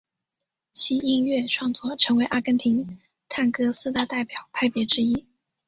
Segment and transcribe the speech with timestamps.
[0.71, 2.97] 其音乐创作成为阿根廷
[3.29, 5.27] 探戈四大代表派别之一。